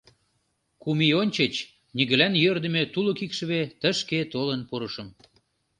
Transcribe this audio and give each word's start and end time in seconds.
Кум 0.81 0.99
ий 1.07 1.13
ончыч 1.21 1.53
нигӧлан 1.95 2.33
йӧрдымӧ 2.43 2.83
тулык 2.93 3.19
икшыве 3.25 3.61
тышке 3.81 4.19
толын 4.33 4.61
пурышым. 4.69 5.07